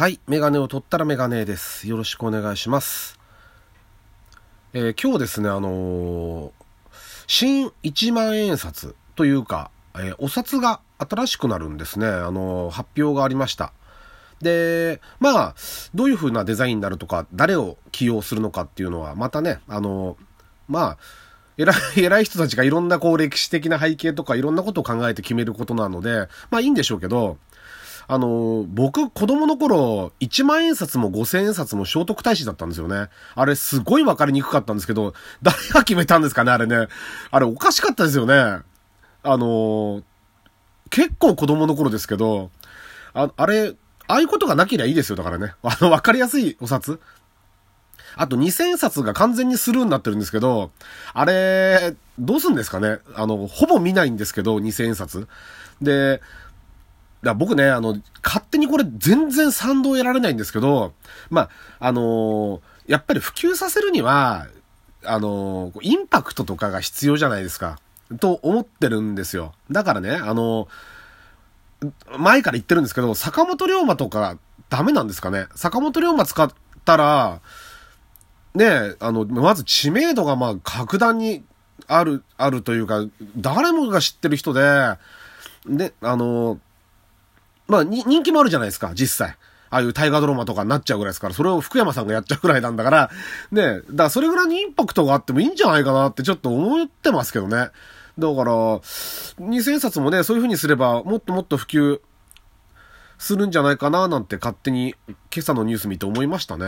[0.00, 0.18] はい。
[0.26, 1.86] メガネを取ったらメガネです。
[1.86, 3.20] よろしくお願いします。
[4.72, 6.50] えー今日ですね、あのー
[7.26, 12.06] 新1万円札というか、えーお札が新しくなるんですね。
[12.06, 13.74] あの発表がありました。
[14.40, 15.54] で、まあ、
[15.94, 20.16] どういう風なデザインになるとか、誰を起用するのかっていうのは、またね、あの
[20.66, 20.98] まあ、
[21.58, 27.36] 偉い、 偉い人たちがいろんなこう歴史的な背景とかいろんなことを考えて決めることなので、まあいいんでしょうけど、
[28.12, 33.08] あの、僕、子供の頃、1万円札も5000円札も聖徳太子だったんですよね。
[33.36, 36.88] あれ、すごい分かりにくかったんですけど、誰が決めたんですかね、あれね。
[37.30, 38.34] あれ、おかしかったですよね。
[38.34, 38.64] あ
[39.24, 40.02] の、
[40.90, 42.50] 結構子供の頃ですけど、
[43.14, 43.76] ああれ、
[44.08, 45.54] ああいうことがなければいいですよ、だからね。
[45.62, 46.98] あの、分かりやすいお札。
[48.16, 50.72] あと2000冊が完全にスルーになってるんですけど、
[51.14, 55.28] あれ、どうすんですかねあの、ほぼ見ないんですけど、2000冊。
[55.80, 56.20] で、
[57.22, 60.94] だ僕ね、あの、勝手にこれ全然賛同得られないんですけど、
[61.28, 64.48] まあ、あのーやっぱり普及させるには、
[65.04, 67.78] あのーインパクトとかが必要じゃないですか。
[68.18, 69.52] と思ってるんですよ。
[69.70, 70.66] だからね、あの
[72.18, 76.50] 前から言ってるんですけど、坂本龍馬とかダメなんですかね坂本龍馬使っ
[76.84, 77.40] たら、
[78.54, 81.44] ね、あの、まず知名度がまあ格段に
[81.86, 83.04] ある、あるというか、
[83.36, 84.96] 誰もが知ってる人で、
[85.66, 86.58] で、あの、
[87.70, 89.36] まあ、人気もあるじゃないですか、実際。
[89.70, 93.10] ああいう大河ドラマとかになっちゃうぐらいですから、それを福山さんがやっちゃうぐらいなんだから、
[93.52, 97.56] ね、だからそれぐらいにインパクトがあってもいいんじゃないかなってちょっと思ってますけどね。
[97.56, 97.72] だか
[98.18, 102.00] ら、2000冊もね、そういう風にすれば、もっともっと普及
[103.18, 106.64] するんじゃないかななんて勝手に今朝のニュース見て思いましたね。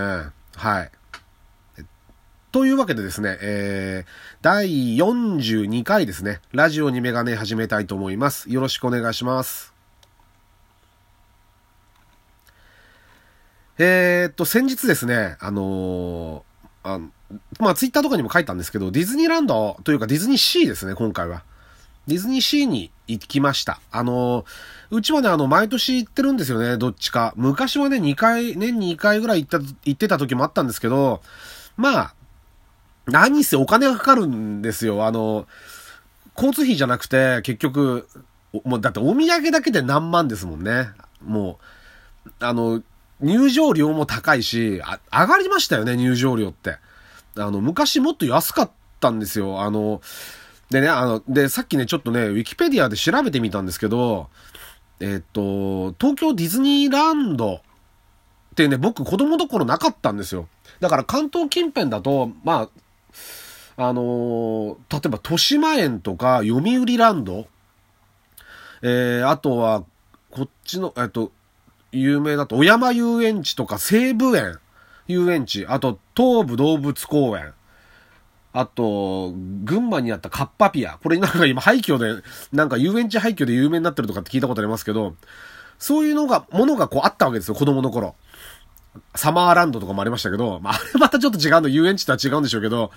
[0.55, 0.91] はい。
[2.53, 4.11] というわけでですね、えー、
[4.43, 8.51] 第42回ですね、ラジオにメガネ始めたいと思います。
[8.53, 9.72] よろしくお願いします。
[13.79, 16.99] えー、っと、先日ですね、あのーあ
[17.61, 21.45] まあ、ツイッターとかにも書いたんですけど、ディズニーランドというかディズニーシーですね、今回は。
[22.07, 23.81] ディズニーシーに行きました。
[23.91, 24.47] あのー
[24.93, 27.33] うちはね、あの、毎年行ってるんですよね、どっちか。
[27.35, 31.23] 昔はね、2回、年に2回ぐらい行った、行ってた時もあったんですけど、
[31.79, 32.15] まあ、
[33.07, 35.07] 何せお金がかかるんですよ。
[35.07, 35.47] あの、
[36.37, 38.07] 交通費じゃなくて、結局、
[38.65, 40.91] もうだってお土産だけで何万ですもんね。
[41.25, 41.59] も
[42.27, 42.83] う、あの、
[43.23, 46.77] 入場料も高いし、あ上がりましたよね、入場料って。
[47.37, 49.63] あの、昔もっと安かったんですよ。
[49.63, 50.03] あの、
[50.71, 54.29] でね、あの、で、さっきね、ちょっとね、ウィキペディアで調べてみたんですけど、
[55.01, 57.61] えっと、東京ディズニーランドっ
[58.55, 60.49] てね、僕子供の頃なかったんですよ。
[60.81, 62.69] だから関東近辺だと、ま
[63.77, 67.47] あ、あのー例えば豊島園とか読売ランド、
[68.83, 69.85] えー、あとは、
[70.31, 71.33] こっちの、えっと、
[71.93, 74.59] 有名だと、小山遊園地とか西武園
[75.09, 77.53] 遊園地、あと東武動物公園、
[78.53, 79.33] あと、
[79.65, 80.99] 群馬にあったカッパピア。
[81.03, 85.17] これなんか今廃墟で、なんか遊園地廃墟で有名になってるとかって聞いたことありますけど、
[85.79, 88.15] そういうのが、ものがこうあったわけですよ、子供の頃。
[89.15, 92.91] サマーランドとかもありましたけど、まあ、あれまたちょっと違うの、遊園地とは違うんでしょうけど、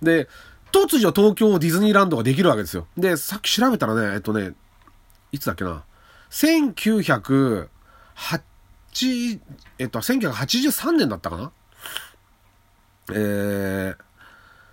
[0.00, 0.28] で、
[0.72, 2.86] 突如東京ディズニーランドができるわけですよ。
[2.96, 4.52] で、さっき調べたらね、えっとね、
[5.32, 5.82] いつだっけな、
[6.30, 7.68] 1900
[8.92, 9.40] 8、
[9.78, 11.52] えっと、1983年だったかな？
[13.12, 13.96] えー、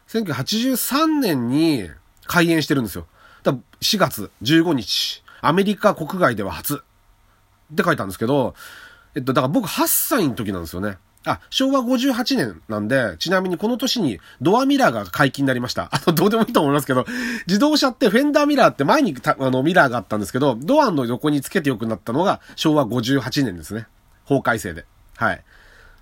[0.08, 1.90] 1983年に
[2.26, 3.08] 開園してるんですよ。
[3.44, 6.84] だ4月15日、アメリカ国外では初
[7.72, 8.54] って書いたんですけど、
[9.16, 10.98] えっと、だから僕8歳の時なんですよね。
[11.26, 15.90] あ、昭和58年なんで、ちなみにこの年にドアミラーが解禁になりました。
[15.94, 17.06] あの、どうでもいいと思いますけど、
[17.48, 23.88] 自動車ってフェンダーミラーって前にあのミラーがあったんですけど、ドアの横につけてよくなったのが昭和58年ですね。
[24.26, 24.86] 法改正で。
[25.18, 25.44] はい。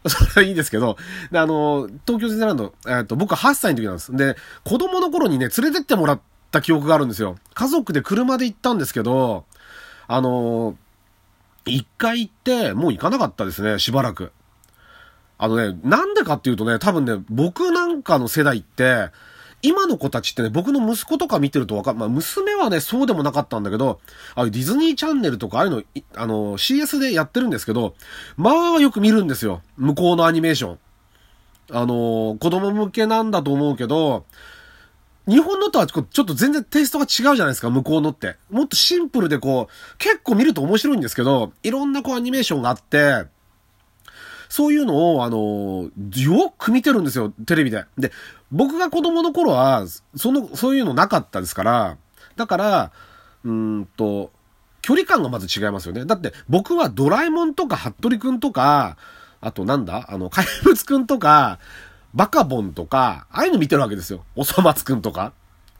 [0.07, 0.97] それはいいですけど、
[1.31, 4.15] であの、東京ディズニーランド、えっと、僕は8歳の時なんです。
[4.15, 6.19] で、子供の頃にね、連れてってもらっ
[6.51, 7.37] た記憶があるんですよ。
[7.55, 9.45] 家族で車で行ったんですけど、
[10.07, 10.77] あの、
[11.65, 14.31] 一回行って、もう行かなかったですね、しばらく。
[15.37, 19.09] あのね、なんでかっていうとね、多分ね、僕なんかの世代って、
[19.61, 21.93] 今の子たちってね、僕の息子とか見てるとわか。
[21.93, 23.99] まあ、娘はね、そうでもなかったんだけど、
[24.35, 25.83] ああいうディズニーチャンネルとか、ああいうの、
[26.15, 27.95] あの、CS でやってるんですけど、
[28.37, 29.61] まあ、よく見るんですよ。
[29.77, 30.79] 向こうのアニメーション。
[31.71, 34.25] あの、子供向けなんだと思うけど、
[35.27, 38.35] 日本のとはちょっと全然テイストが違うじゃないですか、向こうのって。
[38.51, 43.25] もっとシンプルでこう、結構見ると面白いんですけど、いろんなこうアニメーションがあって、
[44.49, 47.85] そういうのを、あの、よく見てるんですよ、テレビで。
[47.97, 48.11] で、
[48.51, 51.97] 僕が子供の頃は、その、そういうのなかったですから、
[52.35, 52.91] だから、
[53.43, 54.31] うんと、
[54.81, 56.05] 距離感がまず違いますよね。
[56.05, 58.97] だって僕はドラえもんとか服部くんとか、
[59.41, 60.05] あとなんだ？
[60.09, 61.57] あの、怪物くんとか、
[62.13, 64.23] バカボンとか、ああいうの見てるわけですよ。
[64.35, 65.33] おそ松くんとか。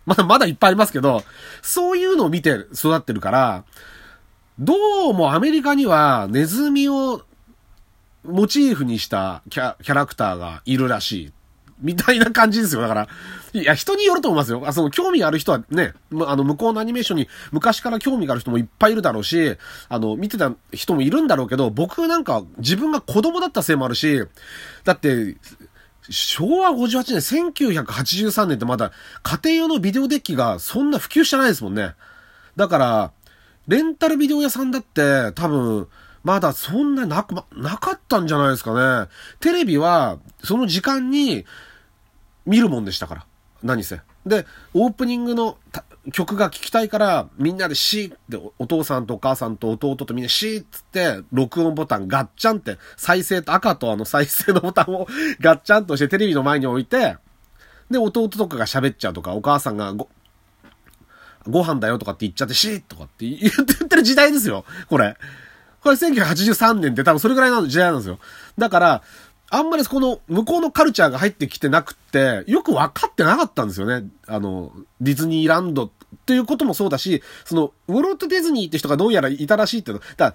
[0.08, 1.24] まだまだいっぱいありますけど、
[1.62, 3.64] そういうのを見て育ってるから、
[4.58, 7.22] どうもアメリカにはネズミを
[8.27, 11.33] モチーフにしたキャキャラクターがいるらしい。
[11.81, 12.81] みたいな感じですよ。
[12.81, 13.07] だから、
[13.54, 14.63] いや、人によると思いますよ。
[14.66, 15.94] あその、興味ある人はね、
[16.25, 19.57] あの、向こうのアニメーションに昔から興味がある人もいっぱいいるだろうし、
[19.89, 24.24] あの、見てた人もいるんだろうけど、僕なんか自分が子供だったせいもあるし、
[24.86, 25.36] だって、
[26.10, 28.92] 昭和58年、1983年ってまだ
[29.24, 31.95] 家庭用のビデオデッキがそんな普及してないですもんね。
[32.56, 33.12] だから、
[33.68, 35.88] レンタルビデオ屋さんだって多分、
[36.25, 39.10] まだそんななく、なかったんじゃないですかね。
[39.39, 41.45] テレビは、その時間に
[42.48, 43.25] 見るもんでしたから。
[43.62, 44.01] 何せ。
[44.25, 45.60] で、オープニングの
[46.12, 55.06] 曲が聴きたいから、みんなでシーってお父さんとお母さんと弟とみんなシーっつって、録音ボタンガッチャンって、再生と赤とあの再生のボタンを
[55.39, 57.18] ガッチャンとしてテレビの前に置いて、
[57.92, 60.10] で、弟とかが喋っちゃうとか、お母さんがご、
[61.48, 64.66] ご飯だよとかって言っちゃって、シーとかって言ってる時代ですよ。
[64.89, 65.16] これ。
[65.86, 68.18] これ1983年って多分それぐらいの時代なんですよ。
[68.58, 69.04] だから、
[69.52, 74.10] あんまりこの向こうのカルチャーが入ってきてなくって、よく分かってなかったんですよね。
[74.26, 75.90] あの、ディズニーランドっ
[76.26, 80.04] ていうこともそうだし、その、ウォルト・ディズニーって人がどうやらいたらしいっていうの。
[80.18, 80.34] だ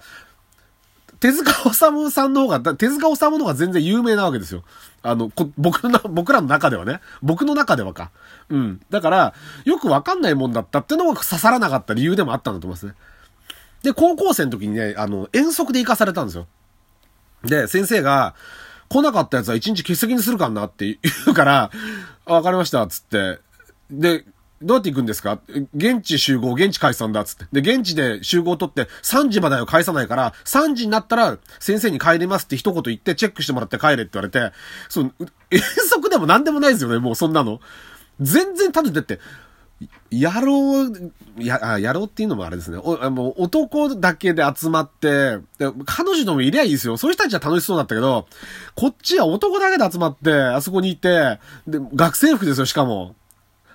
[1.19, 4.63] 手塚治虫さんの方が、手塚治虫の方が全然有名なわけですよ。
[5.03, 7.01] あの、僕の、僕らの中ではね。
[7.21, 8.11] 僕の中ではか。
[8.47, 8.81] うん。
[8.89, 9.33] だから、
[9.65, 12.93] よくわかんないもんだったってのが刺さらなかった理由でもあったんだと思いますね。
[13.83, 16.47] で、高校生の時にね、あの、遠足で行かされたんですよ。
[17.43, 18.35] で、先生が、
[18.89, 20.97] 来なかったやつは一日欠席にするかなって言
[21.27, 21.71] うから、
[22.25, 23.39] わかりました、つって。
[23.89, 24.25] で、
[24.61, 25.39] どうやって行くんですか？
[25.73, 27.61] 現地集合、現地解散だ、つって。
[27.61, 34.51] で、現地で集合取って、3時までは返さないから、3時になったら、先生に帰りますって一言言って、チェックしてもらって帰れって言われて、
[34.89, 35.13] そう、
[35.49, 37.59] 遠足でも何でもないですよね、もうそんなの。
[38.19, 39.23] 全然立ててって、
[40.11, 40.85] 野郎、
[41.37, 42.77] や、野郎っていうのもあれですね。
[42.77, 45.39] お、あの、男だけで集まって、
[45.85, 46.97] 彼女ともいりゃいいですよ。
[46.97, 48.27] そういう人たちは楽しそうだったけど、
[48.75, 53.15] こっちは男だけで集まって、あそこにいて、で、学生服ですよ、しかも。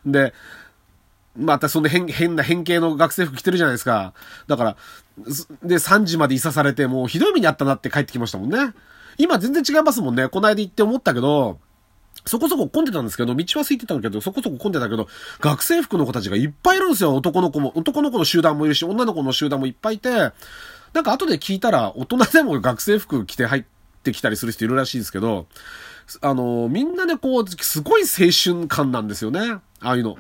[0.05, 0.35] で、
[1.37, 4.13] またその変、変な変形の学生服着てるじゃないですか。
[4.47, 4.77] だから、
[5.63, 8.75] で、3時までいさされて、もうひどい目にあったなって帰ってきましたもんね。
[9.19, 10.29] 今全然違いますもんね。
[10.29, 11.59] こないだ行って思ったけど、
[12.27, 15.09] そこそこ混んでたんですけど、道は空いてたんだけど、そこそこ混んでたけど、
[15.41, 17.15] 学生服の子たちがいっぱいいるんですよ。
[17.15, 20.11] 男の子も、男の子の集団もいるし、女の子の集団もいっぱいいて、
[20.93, 23.65] なんか後で聞いたら、大人でも学生服着て入っ
[24.03, 25.47] てきたりする人いるらしいんですけど、
[26.21, 29.41] あの、みんなでこう、すごい青春感なんですよね。
[29.81, 30.19] ああいうの。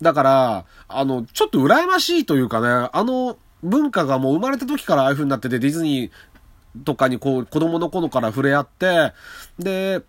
[0.00, 9.12] だから、あの、ちょっと羨ましいというかね、あの文化がもう生まれた時からああいう風になってて、ディズニーとかにこう、子供の頃から触れ合って、
[9.58, 10.02] で、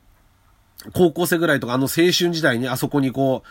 [0.94, 3.48] 高校生ぐらいとかあの青春時代にあそこにこう、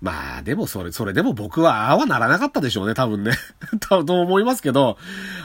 [0.00, 3.32] まあでもそれ、それでも僕はああはならなかったでしょうね、多分ね。
[3.88, 4.96] と思いますけど、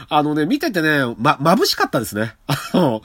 [0.08, 2.36] あのね、見ててね、ま、眩しかったですね。
[2.46, 3.02] あの、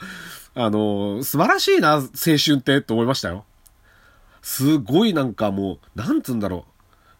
[0.54, 2.02] あの、素晴らしいな、青
[2.42, 3.44] 春ってって思いましたよ。
[4.42, 6.66] すごいなんかもう、なんつうんだろ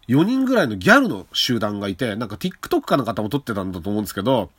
[0.07, 0.11] う。
[0.11, 4.49] 4人ぐらいのギャルの集団がいて、なんか TikTok かなんか多分撮ってたんだと思うんですけど、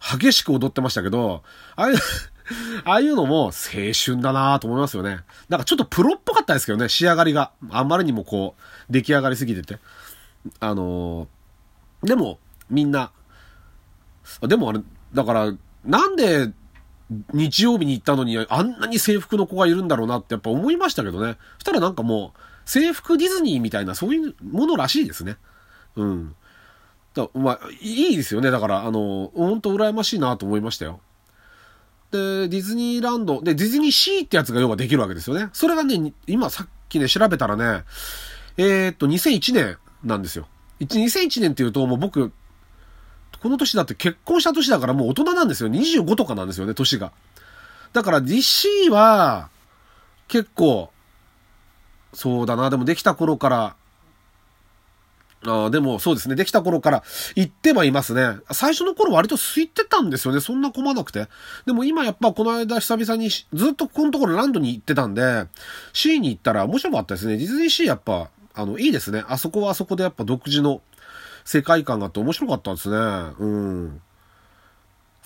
[0.00, 1.42] 激しく踊ってましたけど、
[1.76, 1.96] ああいう
[2.84, 5.20] ああいうのも青春だなと思いますよね。
[5.48, 7.52] なんかちょっとプロっぽかったですけどね、仕上がりが。
[7.70, 9.78] あんまりにもこう、出来上がりすぎてて。
[10.60, 13.10] あのー、でも、みんな、
[14.42, 14.80] でもあれ、
[15.14, 15.52] だから、
[15.84, 16.52] なんで、
[17.32, 21.36] 日曜日に行ったのに、あんなに制服の子がいるんだろうなってやっぱ思いましたけどね。
[21.58, 25.36] そしたらなんかもう、制服ディズニーみたいな、そういうものらしいですね。
[25.96, 26.34] うん。
[27.14, 28.50] だまあ、いいですよね。
[28.50, 31.00] だから、あの、本当羨ましいなと思いましたよ。
[32.14, 35.48] で、ディズニーランド、で、ディズニーシーってやつが要はできるわけですよね。
[35.52, 37.82] それがね、今さっきね、調べたらね、
[38.56, 40.46] えー、っと、2001年なんですよ。
[40.78, 42.32] 2001年っていうと、もう僕、
[43.42, 45.68] この年だって結婚した年だからもう大人なんですよ。
[45.68, 47.10] 25とかなんですよね、年が。
[47.92, 49.48] だから DC は、
[50.28, 50.90] 結構、
[52.12, 53.76] そうだな、でもできた頃から
[55.46, 56.36] ああでもそうですね。
[56.36, 57.02] できた頃から
[57.34, 58.38] 行ってはいますね。
[58.52, 60.40] 最初の頃割と空いてたんですよね。
[60.40, 61.28] そんな混まなくて。
[61.66, 65.46] でも今やっぱこの間久々にずっとこのところランドに行ってたんで、
[65.92, 67.36] C に行ったら面白かったですね。
[67.36, 69.24] ディズニーシーやっぱ、あの、いいですね。
[69.28, 70.80] あそこはあそこでやっぱ独自の
[71.44, 72.96] 世界観があって面白かったですね。
[73.38, 74.00] うん。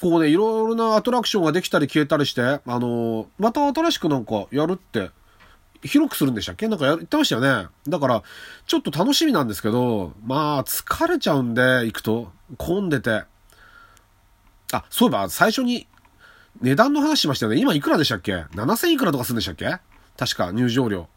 [0.01, 5.11] ここね、いろいろなアトラクションができたり消えたりして、あのまた新しくなんかやるって
[5.83, 6.69] 広くするんでしたっけ？
[6.69, 7.69] なんか言ってましたよね。
[7.87, 8.23] だから、
[8.67, 12.33] ちょっと楽しみなんですけど、まあ、疲れちゃうんで、行くと。
[12.57, 13.25] 混んでて。
[14.73, 15.87] あ、そういえば、最初に、
[16.61, 17.59] 値段の話しましたよね。
[17.59, 19.79] 今いくらでしたっけ ?7000 いくらとかするんでしたっけ？
[20.17, 21.09] 確か、入場料。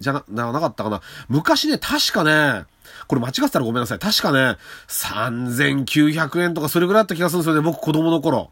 [0.00, 1.02] じゃな、な、なかったかな。
[1.28, 2.64] 昔ね、確かね、
[3.06, 3.98] これ間違ってたらごめんなさい。
[3.98, 4.56] 確かね、
[4.88, 7.60] 3900円とかそれぐらいだった気がするんですよね。
[7.60, 8.50] 僕子供の頃。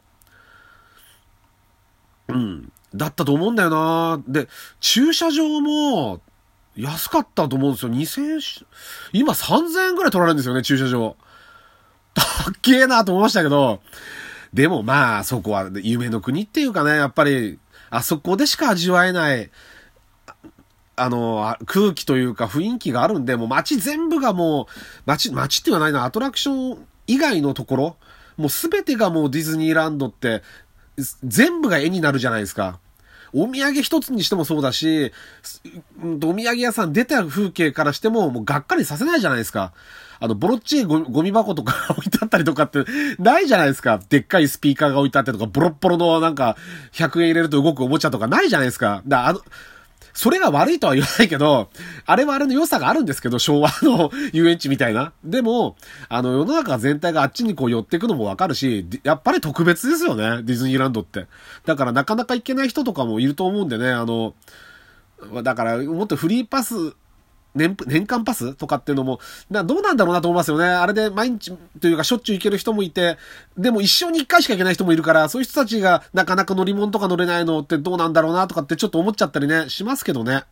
[2.28, 2.72] うん。
[2.96, 4.48] だったと思うんだよなで、
[4.80, 6.20] 駐車場も、
[6.76, 7.90] 安かったと思うんですよ。
[7.90, 8.66] 2000、
[9.12, 11.16] 今3000円ぐらい取られるんですよね、駐車場。
[12.14, 13.80] たっけえなと思いましたけど、
[14.52, 17.58] でもまあ、そこは夢の国っていうかね、やっぱり、
[17.90, 19.50] あそこでしか味わえない、
[20.96, 24.66] あの、空気というか雰囲気があるんで、もう街全部がもう、
[25.06, 27.96] 街、街っていうのはないな、アトラクション以外のところ、
[28.36, 30.42] もうすべてがもうディズニーランドって、
[31.22, 32.80] 全部が絵になるじゃないですか。
[33.36, 35.12] お土産一つにしてもそうだし、
[36.02, 39.72] お土産屋さん出た風景からしても、もうがっかりさせないじゃないですか。
[40.18, 42.84] あの、ボロッチゴゴミ箱とか置いてあったりとかって、
[43.18, 44.00] ないじゃないですか。
[44.08, 46.56] でっかいスピーカーが置いてあってとか、ボロッボロのなんか、
[46.92, 49.02] 100円入れると動くおもちゃとかないじゃないですか。
[49.06, 49.40] だあの、
[50.16, 51.68] それが悪いとは言わないけど、
[52.06, 55.12] あれはあれの良さがあるんですけど、昭和の 遊園地みたいな。
[55.22, 55.76] でも、
[56.08, 61.26] あの、世の中全体があっちにこう寄っていくのもわかるし、やっぱり特別ですよね、ディズニーランドって。
[61.66, 64.34] だからなかなか行けない人とかもいると思うんでね、あの、
[65.42, 66.94] だから、もっとフリーパス
[67.56, 68.54] 年、年間パス？
[68.54, 69.18] とかっていうのも、
[69.50, 70.64] な、どうなんだろうなと思いますよね。
[70.66, 73.18] あれで毎日というかしょっちゅう行ける人もいて、
[73.56, 80.44] でも一生に一回しか行けない人もいるから、そういう人たちがなかなか乗り物とか乗れないのってどうなんだろうなとかってちょっと思っちゃったりね、しますけどね。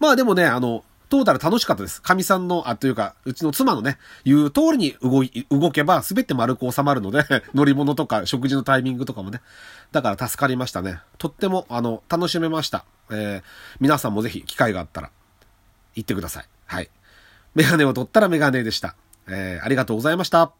[0.00, 2.02] まあでもね、あの、トータル楽しかったです。
[2.02, 7.24] 神さんの、あ、というか、うちの妻のね、言う通りに動い、動けば全て丸く収まるので
[7.54, 9.40] 乗り物とか食事のタイミングとかもね。
[9.92, 11.00] だから助かりましたね。
[11.18, 12.84] とっても、あの、楽しめました。
[13.10, 13.42] えー、
[13.80, 15.10] 皆さんもぜひ機会があったら
[15.94, 16.44] 行ってください。
[16.66, 16.90] はい。
[17.54, 18.96] メガネを取ったらメガネでした。
[19.28, 20.52] えー、ありがとうございました。